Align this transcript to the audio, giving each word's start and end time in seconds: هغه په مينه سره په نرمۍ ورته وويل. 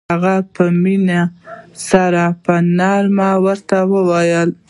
هغه 0.11 0.35
په 0.55 0.63
مينه 0.83 1.21
سره 1.89 2.23
په 2.45 2.53
نرمۍ 2.77 3.33
ورته 3.45 3.77
وويل. 3.93 4.49